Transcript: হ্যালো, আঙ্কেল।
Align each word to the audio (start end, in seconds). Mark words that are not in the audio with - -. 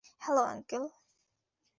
হ্যালো, 0.21 0.43
আঙ্কেল। 0.43 0.83